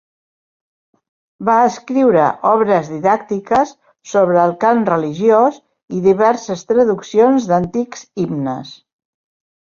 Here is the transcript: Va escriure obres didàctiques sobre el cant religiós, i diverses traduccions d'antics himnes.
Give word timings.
Va 1.49 1.57
escriure 1.65 2.23
obres 2.51 2.89
didàctiques 2.93 3.75
sobre 4.13 4.41
el 4.45 4.55
cant 4.65 4.81
religiós, 4.89 5.61
i 5.99 6.03
diverses 6.09 6.67
traduccions 6.73 7.49
d'antics 7.55 8.05
himnes. 8.25 8.75